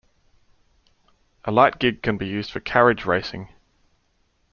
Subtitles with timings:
[1.45, 3.49] A light gig can be used for carriage racing.